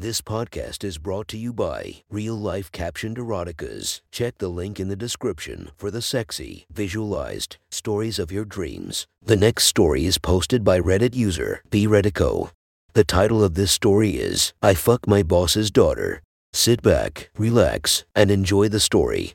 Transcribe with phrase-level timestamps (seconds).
[0.00, 4.00] This podcast is brought to you by Real Life Captioned Eroticas.
[4.10, 9.06] Check the link in the description for the sexy, visualized stories of your dreams.
[9.22, 12.50] The next story is posted by Reddit user B Redico.
[12.94, 16.22] The title of this story is I Fuck My Boss's Daughter.
[16.54, 19.34] Sit back, relax, and enjoy the story.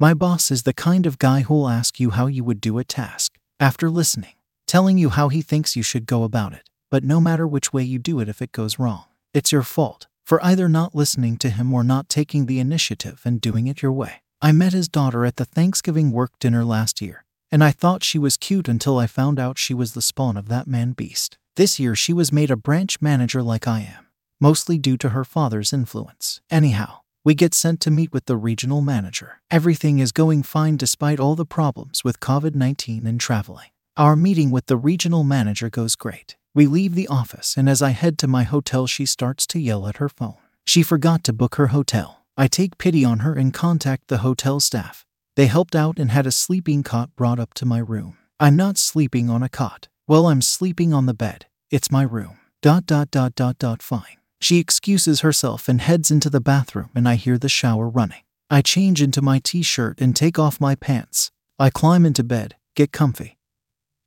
[0.00, 2.84] My boss is the kind of guy who'll ask you how you would do a
[2.84, 4.36] task after listening,
[4.66, 6.62] telling you how he thinks you should go about it.
[6.90, 10.06] But no matter which way you do it, if it goes wrong, it's your fault
[10.26, 13.92] for either not listening to him or not taking the initiative and doing it your
[13.92, 14.22] way.
[14.42, 18.18] I met his daughter at the Thanksgiving work dinner last year, and I thought she
[18.18, 21.38] was cute until I found out she was the spawn of that man beast.
[21.54, 24.08] This year, she was made a branch manager like I am,
[24.40, 26.40] mostly due to her father's influence.
[26.50, 29.40] Anyhow, we get sent to meet with the regional manager.
[29.50, 33.70] Everything is going fine despite all the problems with COVID 19 and traveling.
[33.96, 36.36] Our meeting with the regional manager goes great.
[36.56, 39.86] We leave the office, and as I head to my hotel, she starts to yell
[39.86, 40.38] at her phone.
[40.64, 42.24] She forgot to book her hotel.
[42.34, 45.04] I take pity on her and contact the hotel staff.
[45.34, 48.16] They helped out and had a sleeping cot brought up to my room.
[48.40, 49.88] I'm not sleeping on a cot.
[50.08, 51.44] Well, I'm sleeping on the bed.
[51.70, 52.38] It's my room.
[52.62, 54.16] Dot dot dot dot dot fine.
[54.40, 58.22] She excuses herself and heads into the bathroom, and I hear the shower running.
[58.48, 61.30] I change into my t shirt and take off my pants.
[61.58, 63.36] I climb into bed, get comfy,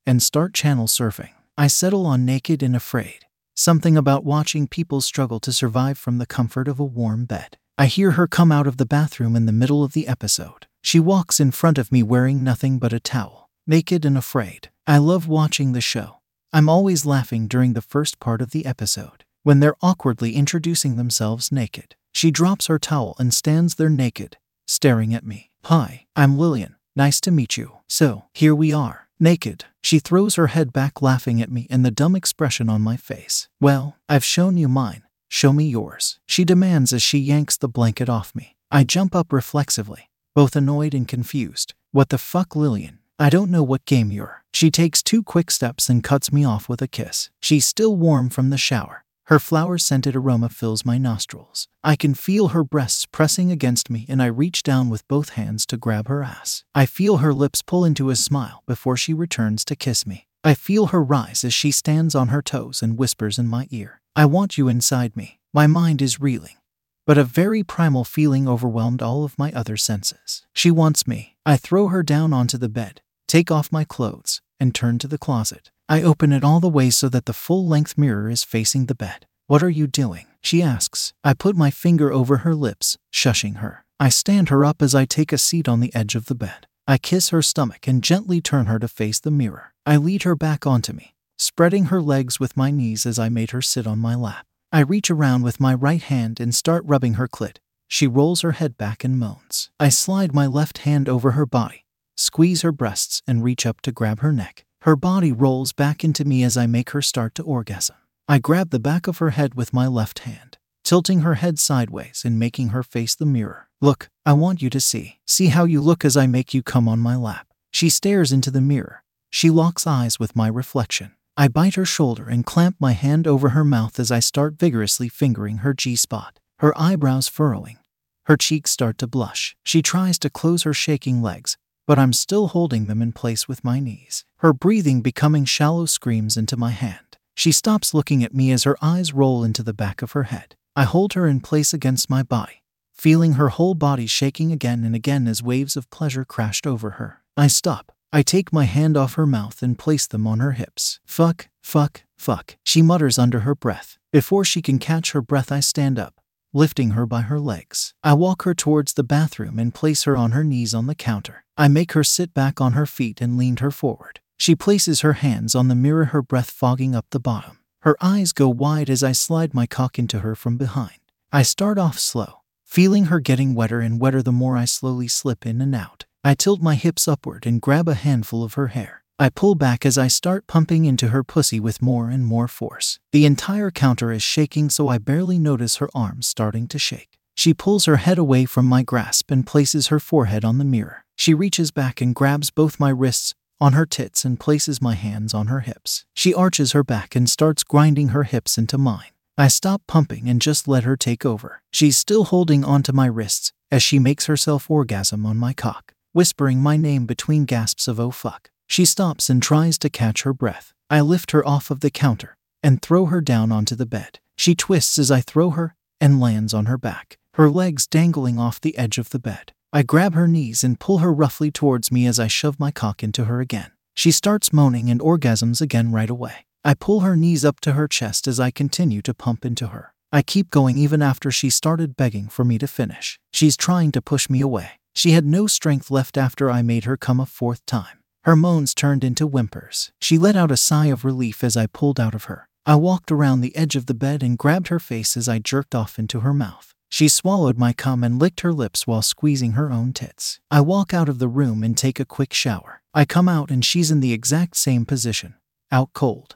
[0.03, 1.29] and start channel surfing.
[1.59, 3.25] I settle on naked and afraid.
[3.53, 7.57] Something about watching people struggle to survive from the comfort of a warm bed.
[7.77, 10.67] I hear her come out of the bathroom in the middle of the episode.
[10.81, 14.69] She walks in front of me wearing nothing but a towel, naked and afraid.
[14.87, 16.19] I love watching the show.
[16.53, 21.51] I'm always laughing during the first part of the episode, when they're awkwardly introducing themselves
[21.51, 21.93] naked.
[22.13, 25.51] She drops her towel and stands there naked, staring at me.
[25.65, 26.77] Hi, I'm Lillian.
[26.95, 27.79] Nice to meet you.
[27.89, 29.08] So, here we are.
[29.21, 32.95] Naked, she throws her head back, laughing at me and the dumb expression on my
[32.95, 33.49] face.
[33.59, 35.03] Well, I've shown you mine.
[35.27, 36.19] Show me yours.
[36.25, 38.55] She demands as she yanks the blanket off me.
[38.71, 41.73] I jump up reflexively, both annoyed and confused.
[41.91, 42.99] What the fuck, Lillian?
[43.19, 44.43] I don't know what game you're.
[44.53, 47.29] She takes two quick steps and cuts me off with a kiss.
[47.41, 49.03] She's still warm from the shower.
[49.29, 51.67] Her flower scented aroma fills my nostrils.
[51.83, 55.67] I can feel her breasts pressing against me, and I reach down with both hands
[55.67, 56.63] to grab her ass.
[56.73, 60.25] I feel her lips pull into a smile before she returns to kiss me.
[60.43, 64.01] I feel her rise as she stands on her toes and whispers in my ear,
[64.15, 65.39] I want you inside me.
[65.53, 66.57] My mind is reeling,
[67.05, 70.47] but a very primal feeling overwhelmed all of my other senses.
[70.53, 71.35] She wants me.
[71.45, 75.19] I throw her down onto the bed, take off my clothes, and turn to the
[75.19, 75.69] closet.
[75.91, 78.93] I open it all the way so that the full length mirror is facing the
[78.93, 79.25] bed.
[79.47, 80.27] What are you doing?
[80.39, 81.13] She asks.
[81.23, 83.83] I put my finger over her lips, shushing her.
[83.99, 86.67] I stand her up as I take a seat on the edge of the bed.
[86.87, 89.73] I kiss her stomach and gently turn her to face the mirror.
[89.83, 93.49] I lead her back onto me, spreading her legs with my knees as I made
[93.49, 94.45] her sit on my lap.
[94.71, 97.57] I reach around with my right hand and start rubbing her clit.
[97.87, 99.71] She rolls her head back and moans.
[99.79, 101.85] I slide my left hand over her body,
[102.15, 104.65] squeeze her breasts, and reach up to grab her neck.
[104.83, 107.97] Her body rolls back into me as I make her start to orgasm.
[108.29, 112.23] I grab the back of her head with my left hand, tilting her head sideways
[112.23, 113.67] and making her face the mirror.
[113.81, 115.19] Look, I want you to see.
[115.27, 117.47] See how you look as I make you come on my lap.
[117.73, 119.03] She stares into the mirror.
[119.29, 121.11] She locks eyes with my reflection.
[121.35, 125.09] I bite her shoulder and clamp my hand over her mouth as I start vigorously
[125.09, 127.79] fingering her G spot, her eyebrows furrowing.
[128.27, 129.55] Her cheeks start to blush.
[129.63, 131.57] She tries to close her shaking legs,
[131.89, 134.23] but I'm still holding them in place with my knees.
[134.41, 137.17] Her breathing becoming shallow screams into my hand.
[137.33, 140.55] She stops looking at me as her eyes roll into the back of her head.
[140.75, 142.61] I hold her in place against my body,
[142.93, 147.23] feeling her whole body shaking again and again as waves of pleasure crashed over her.
[147.35, 147.91] I stop.
[148.13, 150.99] I take my hand off her mouth and place them on her hips.
[151.07, 153.97] Fuck, fuck, fuck, she mutters under her breath.
[154.13, 156.18] Before she can catch her breath, I stand up,
[156.53, 157.93] lifting her by her legs.
[158.03, 161.43] I walk her towards the bathroom and place her on her knees on the counter.
[161.57, 164.19] I make her sit back on her feet and lean her forward.
[164.37, 167.59] She places her hands on the mirror, her breath fogging up the bottom.
[167.81, 170.99] Her eyes go wide as I slide my cock into her from behind.
[171.31, 175.45] I start off slow, feeling her getting wetter and wetter the more I slowly slip
[175.45, 176.05] in and out.
[176.23, 179.03] I tilt my hips upward and grab a handful of her hair.
[179.21, 182.99] I pull back as I start pumping into her pussy with more and more force.
[183.11, 187.19] The entire counter is shaking, so I barely notice her arms starting to shake.
[187.35, 191.03] She pulls her head away from my grasp and places her forehead on the mirror.
[191.17, 195.33] She reaches back and grabs both my wrists on her tits and places my hands
[195.33, 196.05] on her hips.
[196.13, 199.11] She arches her back and starts grinding her hips into mine.
[199.37, 201.61] I stop pumping and just let her take over.
[201.73, 206.61] She's still holding onto my wrists as she makes herself orgasm on my cock, whispering
[206.61, 208.49] my name between gasps of oh fuck.
[208.69, 210.73] She stops and tries to catch her breath.
[210.89, 214.19] I lift her off of the counter, and throw her down onto the bed.
[214.37, 218.61] She twists as I throw her and lands on her back, her legs dangling off
[218.61, 219.51] the edge of the bed.
[219.73, 223.03] I grab her knees and pull her roughly towards me as I shove my cock
[223.03, 223.71] into her again.
[223.95, 226.45] She starts moaning and orgasms again right away.
[226.63, 229.93] I pull her knees up to her chest as I continue to pump into her.
[230.11, 233.19] I keep going even after she started begging for me to finish.
[233.33, 234.79] She's trying to push me away.
[234.95, 237.98] She had no strength left after I made her come a fourth time.
[238.29, 239.91] Her moans turned into whimpers.
[239.99, 242.47] She let out a sigh of relief as I pulled out of her.
[242.63, 245.73] I walked around the edge of the bed and grabbed her face as I jerked
[245.73, 246.71] off into her mouth.
[246.91, 250.39] She swallowed my cum and licked her lips while squeezing her own tits.
[250.51, 252.83] I walk out of the room and take a quick shower.
[252.93, 255.33] I come out and she's in the exact same position,
[255.71, 256.35] out cold.